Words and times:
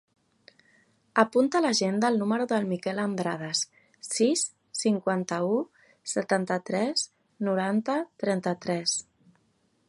Apunta 1.23 1.59
a 1.59 1.65
l'agenda 1.65 2.09
el 2.13 2.17
número 2.21 2.47
del 2.51 2.65
Miquel 2.71 3.01
Andrades: 3.03 3.61
sis, 4.07 4.47
cinquanta-u, 4.81 5.61
setanta-tres, 6.15 7.05
noranta, 7.51 7.99
trenta-tres. 8.25 8.99